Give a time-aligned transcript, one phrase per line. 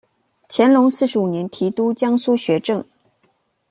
[0.49, 2.83] 乾隆五十四年提督江苏学政。